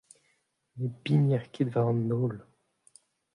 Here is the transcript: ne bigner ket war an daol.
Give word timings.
ne 0.77 0.85
bigner 1.01 1.43
ket 1.53 1.69
war 1.73 1.87
an 1.91 1.99
daol. 2.09 2.35